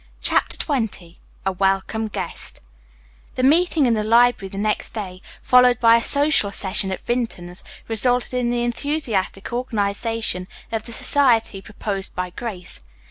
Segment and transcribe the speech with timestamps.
[0.19, 1.15] CHAPTER XX
[1.45, 2.59] A WELCOME GUEST
[3.35, 7.63] The meeting in the library the next day, followed by a social session at Vinton's,
[7.87, 12.83] resulted in the enthusiastic organization of the society proposed by Grace.